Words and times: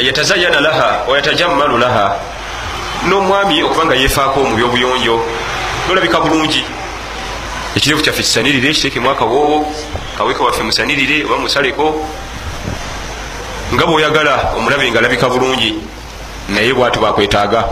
yatazayana 0.00 0.60
laha 0.60 1.04
wayatajammalu 1.08 1.78
laha. 1.78 2.16
N'omwami 3.08 3.62
okubanga 3.62 3.94
yefaako 3.94 4.44
mu 4.44 4.56
byobuyonjo 4.56 5.20
nolabika 5.88 6.20
bulungi. 6.20 6.64
Ekirevu 7.76 8.02
kyaffe 8.02 8.22
kisanirire 8.22 8.72
kitekemu 8.72 9.10
akawoowo 9.10 9.66
kaweka 10.18 10.44
waffe 10.44 10.62
musanirire 10.62 11.24
oba 11.24 11.38
musaleko 11.38 12.06
nga 13.74 13.86
bweoyagala 13.86 14.52
omulabe 14.56 14.90
nga 14.90 14.98
alabika 14.98 15.28
bulungi 15.28 15.74
naye 16.48 16.74
bwati 16.74 16.98
bwakwetaaga 16.98 17.64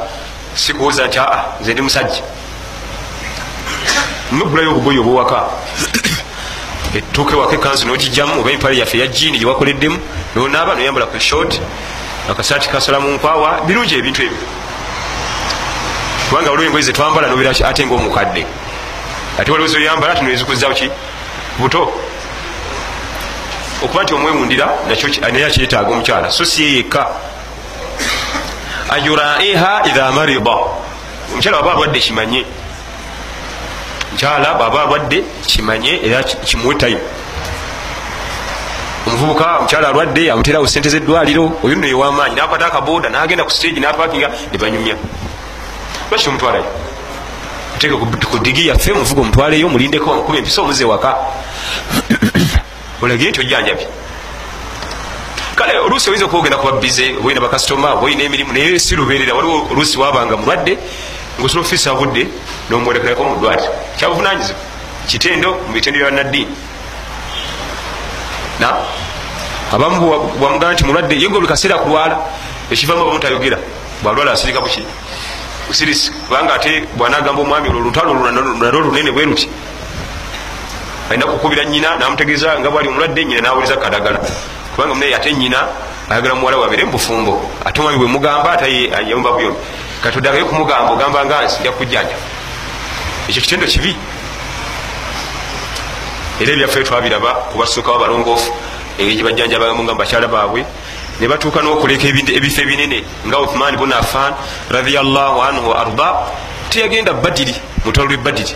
sikubuuza 0.55 1.07
nti 1.07 1.19
aa 1.19 1.45
nze 1.61 1.73
ndi 1.73 1.83
musajja. 1.83 2.23
Nogulayo 4.33 4.71
obugoyi 4.71 4.99
obwowaka 4.99 5.39
etuuka 6.97 7.33
ewaka 7.35 7.55
ekanzu 7.55 7.87
nogijjamu 7.87 8.41
oba 8.41 8.51
empale 8.51 8.79
yaffe 8.79 8.97
eya 8.99 9.07
jiini 9.07 9.39
gyewakoleddemu 9.39 9.99
nonaaba 10.35 10.75
noyambala 10.75 11.07
ku 11.07 11.21
short 11.21 11.61
akasaati 12.31 12.69
kasala 12.69 13.01
mu 13.01 13.09
nkwawa 13.15 13.61
birungi 13.67 13.95
ebintu 13.95 14.23
ebyo. 14.23 14.47
Kubanga 16.29 16.51
waliwo 16.51 16.67
engoye 16.67 16.85
zetwambala 16.85 17.29
nobera 17.29 17.51
ate 17.51 17.87
ngaomukadde 17.87 18.47
ate 19.39 19.51
waliwo 19.51 19.69
zoyambala 19.69 20.13
ati 20.13 20.25
nezikuzawo 20.25 20.75
ki? 20.75 20.91
Buto. 21.59 21.93
Okuba 23.83 24.03
nti 24.03 24.15
omwewundira 24.15 24.69
naye 25.33 25.45
akyetaaga 25.47 25.91
omukyala. 25.91 26.31
So 26.31 26.45
si 26.45 26.63
yeyekka 26.63 27.07
ayuraiha 28.91 29.83
idha 29.89 30.13
marida. 30.13 30.57
Omukyala 31.33 31.57
waba 31.57 31.73
alwadde 31.73 32.01
kimanye. 32.01 32.45
Mukyala 34.13 34.55
bwaba 34.55 34.83
alwadde 34.83 35.25
kimanye 35.47 36.01
era 36.05 36.23
kimuwe 36.23 36.75
time 36.75 37.01
omuvubuka 39.07 39.59
omukyala 39.59 39.89
alwadde 39.89 40.31
amuterawo 40.31 40.67
sente 40.67 40.89
zeddwaliro 40.89 41.45
oyo 41.65 41.75
nno 41.77 41.87
ewamaanyi 41.87 42.35
nakwata 42.37 42.67
akaboda 42.67 43.09
nagenda 43.09 43.45
ku 43.45 43.51
stage 43.51 43.81
napakinga 43.81 44.29
nebanyumya 44.53 44.95
lwaki 46.11 46.29
omutwalayo 46.29 46.67
teeka 47.79 47.97
ku 47.97 48.39
digi 48.39 48.69
yaffe 48.69 48.93
muvuga 48.93 49.21
omutwaleyo 49.21 49.69
mulindeko 49.69 50.13
amukuba 50.13 50.39
empisa 50.39 50.63
omuze 50.63 50.85
waka 50.85 51.11
olagire 53.03 53.31
nti 53.31 53.41
ojjanjabi. 53.41 53.87
Kale 55.57 55.79
oluusi 55.79 56.11
oyinza 56.11 56.27
okuba 56.27 56.41
ogenda 56.41 56.57
kuba 56.57 56.73
bize 56.73 57.17
oba 57.17 57.27
oyina 57.27 57.41
bakasitoma 57.41 57.93
oba 57.95 58.05
oyina 58.07 58.23
emirimu 58.25 58.53
naye 58.53 58.79
si 58.79 58.97
lubeerera 58.97 59.35
waliwo 59.35 59.69
oluusi 59.71 59.99
wabanga 59.99 60.37
mulwadde 60.37 60.79
ngaosobola 61.39 61.67
ofiisa 61.67 61.95
budde 61.95 62.29
nomwolekerako 62.71 63.25
mu 63.25 63.37
ddwaliro 63.37 63.73
kyabuvunanyizibwa 63.97 64.63
kitendo 65.09 65.49
mu 65.67 65.73
bitendero 65.73 66.07
bya 66.07 66.17
naddiini 66.17 66.51
na 66.51 66.70
abamu 69.73 69.97
bwamugamba 70.39 70.73
nti 70.73 70.85
mulwadde 70.85 71.15
ye 71.15 71.29
nga 71.29 71.39
buli 71.39 71.47
kaseera 71.47 71.79
kulwala 71.79 72.17
ekivamu 72.71 73.03
abamu 73.03 73.19
tayogera 73.19 73.59
bwalwala 74.03 74.33
asirika 74.33 74.61
buki? 74.61 74.85
Busirisi 75.69 76.11
kubanga 76.27 76.55
ate 76.55 76.85
bwanagamba 76.97 77.43
omwami 77.43 77.69
olwo 77.69 77.81
olutalo 77.81 78.15
nalwo 78.15 78.79
olunene 78.81 79.11
bwe 79.13 79.25
luti. 79.25 79.49
Alina 81.11 81.27
kukubira 81.27 81.65
nyina 81.65 81.97
namutegeeza 81.97 82.59
nga 82.59 82.71
bwali 82.71 82.89
omulwadde 82.89 83.25
nyina 83.25 83.41
nawuliza 83.41 83.77
kadagala. 83.77 84.19
Kubanga 84.75 84.95
munaye 84.95 85.15
ate 85.15 85.33
nyina 85.35 85.59
ayagala 86.11 86.35
muwala 86.35 86.57
wabere 86.59 86.85
mubufumbo 86.85 87.51
ate 87.65 87.81
omwami 87.81 87.99
bwemugamba 87.99 88.53
ate 88.53 88.91
yayomba 88.91 89.33
buyomi 89.33 89.57
katodagayo 90.03 90.47
kumugamba 90.47 90.93
ogamba 90.93 91.25
nga 91.25 91.45
nsi 91.45 91.61
nja 91.61 91.73
kujjanja 91.73 92.17
ekyo 93.29 93.43
kitendo 93.43 93.67
kibi 93.67 93.97
era 96.41 96.53
ebyaffe 96.53 96.85
twabiraba 96.85 97.31
kubasookawo 97.53 97.97
abalongoofu 97.97 98.51
engeri 98.99 99.17
gyebajjanjabamu 99.17 99.85
nga 99.85 99.93
mubakyala 99.93 100.29
baabwe 100.29 100.65
ne 101.21 101.29
batuuka 101.29 101.61
n'okuleka 101.61 102.09
ebifo 102.09 102.61
ebinene 102.65 103.05
nga 103.27 103.37
uthman 103.45 103.77
bun 103.77 103.93
affan 103.93 104.33
radiallahu 104.71 105.39
anhu 105.49 105.69
wa 105.69 105.77
arda 105.85 106.09
teyagenda 106.71 107.13
badiri 107.13 107.55
mutalo 107.85 108.09
lwe 108.09 108.17
badiri. 108.17 108.55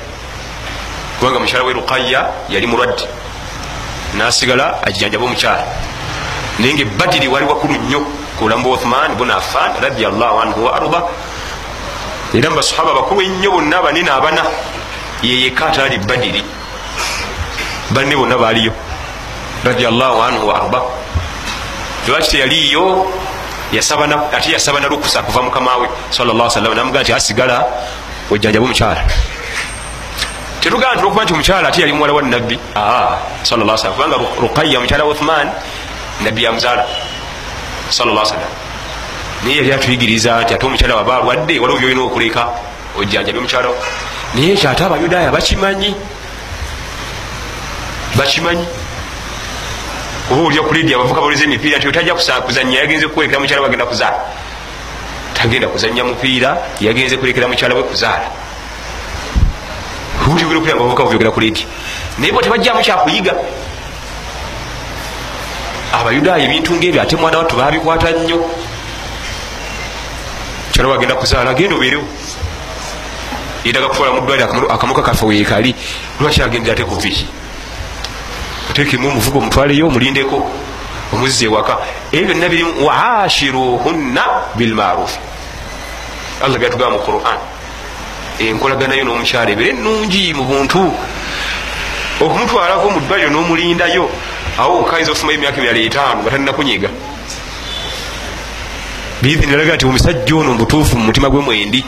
Kubanga 1.19 1.39
mukyala 1.41 1.65
we 1.65 1.73
ruqaya 1.73 2.21
yali 2.49 2.67
mulwadde 2.67 3.05
nasigala 4.17 4.81
ajijanjaba 4.83 5.25
omukyala. 5.25 5.65
Naye 6.59 6.73
nga 6.75 6.83
ebadiri 6.83 7.29
wali 7.29 7.47
wakulu 7.47 7.75
nnyo 7.75 8.01
ku 8.39 8.45
bulamu 8.45 8.65
bwa 8.65 8.77
uthman 8.77 9.15
bun 9.17 9.31
affan 9.31 9.77
radiallahu 9.83 10.41
anhu 10.41 10.65
wa 10.65 10.73
arda. 10.77 11.01
Era 12.33 12.49
mu 12.49 12.57
basahaba 12.57 12.95
bakulu 12.95 13.21
ennyo 13.21 13.51
bonna 13.51 13.83
banene 13.83 14.11
abana 14.11 14.43
yeyeka 15.23 15.67
ataali 15.67 15.99
badiri 15.99 16.43
banne 17.95 18.15
bonna 18.17 18.37
baaliyo. 18.37 18.73
Radiallahu 19.65 20.19
anhu 20.23 20.45
wa 20.49 20.55
arda. 20.61 20.81
Lwaki 22.09 22.31
teyaliyo 22.31 23.07
ate 23.79 24.53
yasaba 24.53 24.81
nalukusa 24.81 25.23
kuva 25.23 25.43
mukamawe 25.43 25.89
sallasalam 26.11 26.75
namugaa 26.75 27.03
nti 27.03 27.13
asigala 27.13 27.65
ojjanjaba 28.31 28.65
omukyala 28.67 29.03
tetugamba 30.61 30.95
nti 30.95 31.03
lwokuba 31.03 31.25
nti 31.25 31.33
omukyala 31.33 31.69
ate 31.69 31.81
yali 31.81 31.93
muwala 31.93 32.13
wa 32.13 32.23
nabbi 32.23 32.59
salam 33.43 33.95
kubanga 33.95 34.17
ruqaya 34.41 34.81
mukyala 34.81 35.05
uthman 35.07 35.49
nabbi 36.25 36.45
yamuzaala 36.45 36.87
salam 37.91 38.17
naye 39.45 39.57
yali 39.57 39.73
atuyigiriza 39.73 40.43
nti 40.43 40.55
ate 40.55 40.67
omukyala 40.67 40.97
waba 40.97 41.17
alwadde 41.17 41.59
waliwo 41.59 41.79
byolina 41.79 42.03
okuleka 42.03 42.49
ojjanjabi 42.99 43.39
omukyala 43.39 43.69
naye 44.35 44.53
ekyo 44.53 44.71
ate 44.71 44.85
abayudaaya 44.85 45.31
bakimanyi 45.31 45.95
bakimanyi? 48.17 48.67
Oba 50.31 50.43
olya 50.49 50.63
kuledia 50.63 50.97
abavuka 50.97 51.21
baleza 51.21 51.45
emipiira 51.45 51.79
nti 51.79 51.89
otajja 51.89 52.15
kuzanya 52.15 52.79
yagenze 52.81 53.09
kukulekera 53.09 53.41
mukyala 53.41 53.63
we 53.63 53.69
agenda 53.69 53.87
kuzaala. 53.87 54.21
Tagenda 55.35 55.69
kuzanya 55.69 56.05
mupiira 56.05 56.57
yagenze 56.81 57.17
kulekera 57.17 57.49
mukyala 57.49 57.75
we 57.75 57.83
kuzaala. 57.83 58.31
Abavuka 60.25 61.05
bubyogera 61.05 61.31
kuledia 61.31 61.67
naye 62.19 62.33
bo 62.33 62.41
tebajjamu 62.41 62.81
kyakuyiga. 62.81 63.35
Abayudaaya 65.93 66.45
ebintu 66.45 66.73
ngaebyo 66.73 67.03
ate 67.03 67.17
mwana 67.17 67.39
wattu 67.39 67.57
babikwata 67.57 68.11
nnyo. 68.11 68.39
Mukyala 70.69 70.89
we 70.89 70.95
agenda 70.95 71.15
kuzaala 71.15 71.51
agenda 71.51 71.77
obeerewo. 71.77 72.05
Yedaga 73.65 73.89
kutwala 73.89 74.13
muddwaliro 74.13 74.73
akamuka 74.73 75.03
kaffe 75.03 75.27
weekali 75.27 75.75
lwaki 76.21 76.43
agendera 76.43 76.73
ate 76.73 76.85
kuviki 76.85 77.27
otekemu 78.75 79.09
omuvugo 79.09 79.39
omutwaleyo 79.39 79.87
omulindeko 79.87 80.39
omuzza 81.13 81.45
ewaka 81.47 81.79
ebyo 82.11 82.27
byonna 82.35 82.49
birimu 82.49 82.73
waashiruhunna 82.87 84.25
bilmarufi 84.59 85.19
allah 86.43 86.59
byatugamba 86.59 86.99
mu 86.99 87.01
quran. 87.07 87.39
Enkolaganayo 88.43 89.05
n'omukyala 89.07 89.51
ebire 89.55 89.71
nungi 89.79 90.35
mu 90.35 90.43
buntu. 90.51 90.91
Okumutwalako 92.19 92.91
mu 92.91 93.01
ddwaliro 93.01 93.31
n'omulindayo 93.31 94.11
awo 94.59 94.83
okayinza 94.83 95.13
ofumayo 95.15 95.39
emyaka 95.39 95.59
emirala 95.59 95.79
etaano 95.79 96.19
nga 96.23 96.31
talina 96.31 96.53
kunyiga 96.53 96.91
biiziniraga 99.23 99.75
nti 99.75 99.87
omusajja 99.87 100.35
ono 100.35 100.53
mubutuufu 100.53 100.99
mu 100.99 101.05
mutima 101.09 101.31
gwe 101.31 101.41
mwendi 101.47 101.81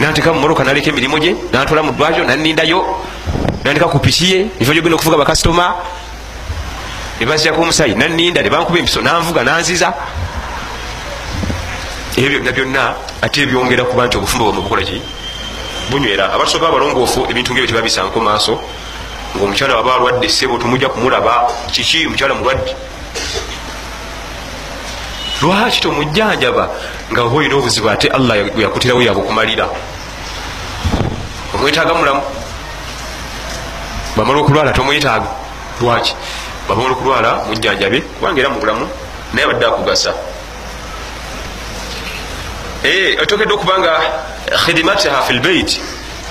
nanteka 0.00 0.32
mumoroka 0.32 0.64
naleka 0.64 0.90
emirimu 0.90 1.18
gye 1.18 1.36
nantwala 1.52 1.82
mu 1.82 1.92
ddwaliro 1.92 2.24
nanindayo 2.24 2.80
nandika 3.64 3.88
ku 3.88 3.98
piki 3.98 4.26
ye 4.32 4.38
nifa 4.58 4.72
gyogenda 4.72 4.96
okuvuga 4.96 5.18
bakasitoma 5.18 5.74
nebazirako 7.20 7.62
omusayi 7.62 7.94
naninda 7.94 8.42
nebankuba 8.42 8.78
empiso 8.78 9.02
nanvuga 9.02 9.42
nanziza. 9.42 9.92
Ebyo 12.16 12.40
byonna 12.40 12.52
byonna 12.52 12.94
ate 13.22 13.46
byongera 13.46 13.84
kuba 13.84 14.06
nti 14.06 14.16
obufumbo 14.16 14.44
bwamwe 14.44 14.62
bukola 14.62 14.82
ki? 14.82 15.02
Bunywera. 15.90 16.32
Abasoka 16.34 16.68
abalongoofu 16.68 17.26
ebintu 17.30 17.52
ngaebyo 17.52 17.68
tebabisanko 17.70 18.20
maaso 18.20 18.58
ngaomukyala 19.36 19.76
waba 19.76 19.94
alwadde 19.94 20.28
sebo 20.28 20.58
tumujja 20.58 20.88
kumulaba 20.88 21.50
kiki 21.72 22.06
omukyala 22.06 22.34
mulwadde? 22.34 22.72
Lwaki 25.42 25.80
tomujjanjaba 25.80 26.70
nga 27.12 27.22
oba 27.22 27.36
olina 27.36 27.56
obuzibu 27.56 27.90
ate 27.90 28.08
allah 28.08 28.36
yakutirawo 28.58 29.02
yabukumalira 29.02 29.66
omwetaaga 31.58 31.94
mulamu? 31.94 32.22
Bamala 34.16 34.38
okulwala 34.38 34.72
tomwetaaga 34.72 35.26
lwaki? 35.80 36.14
Bamala 36.68 36.90
okulwala 36.90 37.44
mujjanjabe 37.48 38.00
kubanga 38.00 38.40
era 38.40 38.50
mu 38.50 38.60
bulamu 38.60 38.88
naye 39.32 39.44
abadde 39.44 39.66
akugasa. 39.66 40.14
Otokedde 43.22 43.52
okubanga 43.54 44.00
khidimatiha 44.64 45.22
fi 45.22 45.32
lbeit 45.32 45.80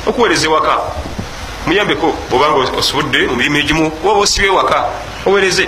okuweereza 0.07 0.45
ewaka. 0.47 0.77
Muyambeko 1.65 2.15
obanga 2.31 2.77
osobodde 2.77 3.27
mu 3.27 3.35
mirimu 3.35 3.57
egimu 3.57 3.91
oba 4.03 4.19
osibye 4.19 4.49
ewaka 4.49 4.85
owereze 5.25 5.67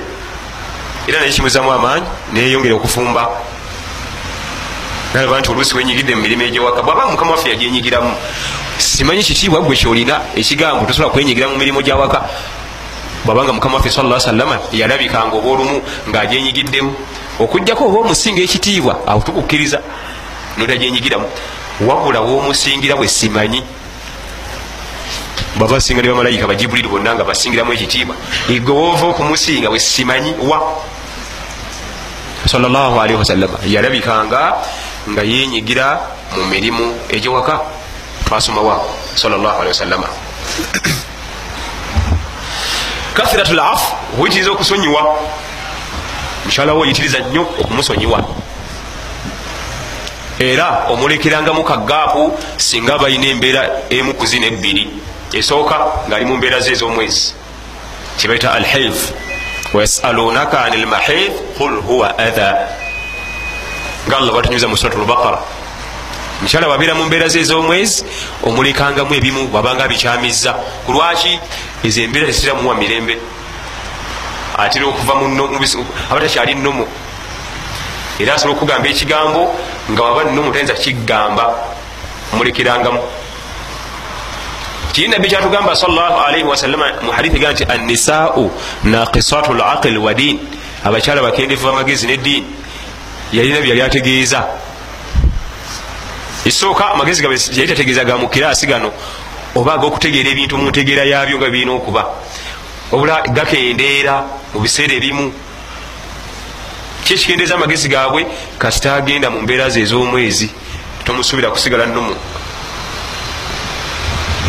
era 1.08 1.20
naye 1.20 1.32
kimuzamu 1.32 1.72
amaanyi 1.72 2.06
neyeyongera 2.34 2.76
okufumba. 2.76 3.30
Nalaba 5.14 5.40
nti 5.40 5.52
oluusi 5.52 5.76
wenyigidde 5.78 6.16
mu 6.16 6.22
mirimu 6.22 6.44
egyewaka 6.44 6.82
bwaba 6.82 7.08
mukama 7.08 7.32
waffe 7.32 7.50
yagyenyigiramu 7.50 8.14
simanyi 8.80 9.24
kitiibwa 9.24 9.62
gwe 9.62 9.76
kyolina? 9.76 10.22
Ekigambo 10.36 10.86
tosobola 10.86 11.14
kwenyigira 11.14 11.48
mu 11.48 11.58
mirimu 11.58 11.82
gyawaka. 11.82 12.24
Bwabanga 13.26 13.54
mukama 13.54 13.76
waffe 13.76 13.90
sala 13.90 14.20
salama 14.20 14.60
yalabikanga 14.72 15.36
oba 15.36 15.50
olumu 15.50 15.82
ng'agyenyigiddemu. 16.10 16.94
Okugjako 17.40 17.86
oba 17.86 18.00
omusinga 18.00 18.42
ekitiibwa 18.42 19.08
awo 19.08 19.22
tukukkiriza 19.22 19.80
notajenyigiramu 20.58 21.28
wabula 21.82 22.22
womusingira 22.22 22.96
bwe 22.96 23.08
simanyi. 23.08 23.64
Baba 25.60 25.74
basinga 25.74 26.02
ne 26.02 26.10
bamalayika 26.10 26.48
bajibuliri 26.48 26.88
bonna 26.88 27.16
nga 27.16 27.24
basingiramu 27.24 27.74
ekitiibwa. 27.74 28.16
Igwe 28.50 28.74
woova 28.74 29.08
okumusinga 29.08 29.70
bwe 29.70 29.80
simanyi 29.80 30.34
wa? 30.40 30.60
Salllahalihi 32.48 33.20
wasallama 33.20 33.60
yalabikanga 33.68 34.56
nga 35.10 35.24
yenyigira 35.24 36.00
mu 36.36 36.46
mirimu 36.48 36.96
egyewaka 37.10 37.79
twasomawa 38.30 38.86
salllahalihi 39.16 39.68
wasallama 39.68 40.08
kathiratu 43.14 43.54
lafu 43.54 43.96
oyitiriza 44.22 44.52
okusonyiwa. 44.52 45.20
Mukyalawo 46.46 46.80
oyitiriza 46.80 47.20
nnyo 47.20 47.42
okumusonyiwa. 47.42 48.24
Era 50.40 50.86
omulekerangamu 50.90 51.64
kagaapu 51.64 52.38
singa 52.58 52.98
balina 52.98 53.28
embeera 53.28 53.70
emu 53.90 54.14
kuzina 54.14 54.46
ebbiri. 54.46 54.90
Esooka 55.34 55.78
ngaali 56.08 56.26
mu 56.26 56.38
mbeera 56.38 56.60
ze 56.60 56.72
ez'omwezi. 56.72 57.34
Kibaita 58.18 58.52
alhaif 58.52 59.12
wayasalunaka 59.74 60.64
ani 60.66 60.78
lmahaif 60.78 61.32
qul 61.58 61.82
huwa 61.82 62.18
atha 62.18 62.68
nga 64.08 64.18
allah 64.18 64.34
batunyuza 64.34 64.68
mu 64.68 64.78
surat 64.78 64.98
lbaqara 64.98 65.40
mukyala 66.42 66.68
wabeera 66.68 66.94
mu 66.96 67.06
mbeera 67.06 67.28
ze 67.28 67.40
ez'omwezi 67.40 68.04
omulekangamu 68.44 69.14
ebimu 69.16 69.50
wabanga 69.54 69.88
bikyamiza 69.88 70.54
kulwaki 70.86 71.40
ezo 71.84 72.02
embeera 72.02 72.32
zisiramuwa 72.32 72.76
mirembe? 72.76 73.18
Atera 74.58 74.86
okuva 74.88 75.14
aba 76.10 76.20
takyali 76.22 76.56
nomo 76.56 76.86
era 78.20 78.36
asobola 78.36 78.56
okugamba 78.58 78.88
ekigambo 78.90 79.42
nga 79.92 80.02
waba 80.04 80.32
nomo 80.32 80.52
tayinza 80.52 80.74
kigamba 80.74 81.46
mulekerangamu 82.34 83.00
kiri 84.92 85.08
nabbi 85.08 85.30
kyatugamba 85.30 85.76
salaalaihi 85.76 86.44
wasalama 86.44 86.86
mu 87.02 87.12
hadithi 87.12 87.40
ga 87.40 87.52
nti 87.52 87.64
annisau 87.64 88.52
naqisatu 88.84 89.54
laqil 89.54 89.98
wa 89.98 90.14
din. 90.14 90.40
Abakyala 90.84 91.22
bakendevu 91.22 91.66
bamagezi 91.68 92.08
neddiini. 92.08 92.46
Yalina 93.34 93.62
byali 93.62 93.82
ategeeza 93.82 94.44
esooka 96.50 96.92
amagezi 96.94 97.24
yali 97.24 97.68
tategeeza 97.68 98.04
ga 98.04 98.18
mukiraasi 98.18 98.68
gano 98.68 98.92
oba 99.56 99.74
agokutegeera 99.74 100.30
ebintu 100.30 100.58
mu 100.58 100.70
ntegeera 100.70 101.04
yabyo 101.06 101.38
nga 101.38 101.50
birina 101.50 101.74
okuba. 101.74 102.04
Obula 102.92 103.22
gakendeera 103.22 104.26
mu 104.54 104.60
biseera 104.62 104.94
ebimu. 104.94 105.34
Kyekikendeeza 107.06 107.56
amagezi 107.56 107.90
gaabwe? 107.90 108.26
Kasita 108.58 108.96
agenda 108.96 109.30
mu 109.30 109.42
mbeera 109.42 109.70
ze 109.70 109.82
ez'omwezi. 109.82 110.50
Tomusuubira 111.06 111.50
kusigala 111.52 111.86
nnumu. 111.86 112.16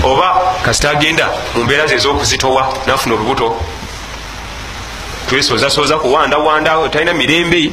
Oba 0.05 0.29
kasita 0.65 0.91
agenda 0.91 1.29
mu 1.55 1.65
mbeera 1.65 1.87
ze 1.87 1.95
ez'okuzitowa 1.95 2.63
nafuna 2.87 3.15
olubuto. 3.15 3.57
Twesoozasooza 5.29 5.99
kuwandawanda 5.99 6.89
talina 6.89 7.15
mirembe. 7.15 7.73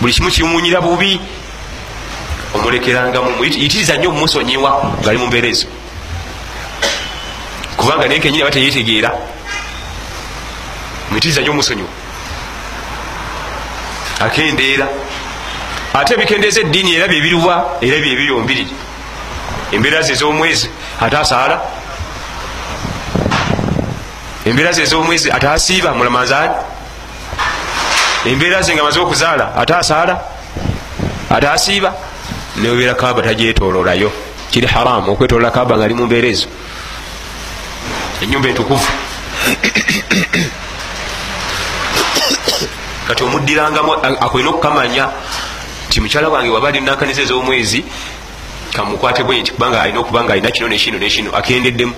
Buli 0.00 0.12
kimu 0.12 0.30
kimunyira 0.30 0.80
bubi 0.80 1.20
omulekerangamu 2.54 3.44
yitiriza 3.44 3.96
nnyo 3.96 4.08
omumusonyiwa 4.08 4.70
ngaali 5.00 5.18
mu 5.18 5.26
mbeera 5.26 5.48
ezo. 5.48 5.66
Kubanga 7.76 8.08
naye 8.08 8.20
kenyini 8.20 8.42
aba 8.42 8.50
teyetegeera 8.50 9.10
muyitiriza 11.10 11.40
nnyo 11.40 11.50
omusonyiwa 11.50 11.88
akendeera. 14.20 14.86
Ate 15.94 16.14
ebikendeeza 16.14 16.60
eddiini 16.60 16.94
era 16.94 17.08
byebiruwa 17.08 17.78
era 17.80 17.96
byebiyombiriri 17.98 18.74
embeera 19.72 20.02
ze 20.02 20.12
ez'omwezi 20.12 20.68
ate 21.00 21.16
asaala. 21.16 21.60
Embeera 24.46 24.72
ze 24.72 24.82
ez'omwezi 24.82 25.30
ate 25.30 25.48
asiiba 25.48 25.94
mulamazaani 25.94 26.54
embeera 28.26 28.62
ze 28.62 28.74
nga 28.74 28.82
maze 28.82 29.00
okuzaala 29.00 29.54
ate 29.56 29.74
asaala. 29.74 30.20
Ate 31.30 31.48
asiiba 31.48 31.94
neobeera 32.56 32.94
kaba 32.94 33.22
tagyetololayo 33.22 34.12
kiri 34.50 34.66
haramu 34.66 35.12
okwetolola 35.12 35.50
kaba 35.50 35.76
nga 35.76 35.84
ali 35.84 35.94
mu 35.94 36.06
mbeera 36.06 36.28
ezo. 36.28 36.48
Enyumba 38.22 38.48
entukuvu. 38.48 38.88
Kati 43.06 43.22
omuddirangamu 43.24 43.92
akwina 44.20 44.48
okukamanya 44.50 45.08
nti 45.88 46.00
mukyala 46.00 46.28
wange 46.28 46.50
waba 46.50 46.68
ali 46.68 46.80
nankaniza 46.80 47.22
ez'omwezi 47.22 47.84
kamukwate 48.72 49.22
bwe 49.24 49.40
nti 49.40 49.52
kubanga 49.52 49.82
alina 49.82 50.00
okuba 50.00 50.24
nga 50.24 50.32
alina 50.32 50.50
kino 50.50 50.68
nekino 50.68 50.98
nekino 50.98 51.30
akendeddemu 51.34 51.94